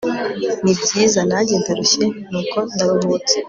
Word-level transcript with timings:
nibyiza 0.63 1.21
nanjye 1.29 1.53
ndarushye, 1.61 2.05
nuko 2.29 2.57
ndaruhutse 2.73 3.35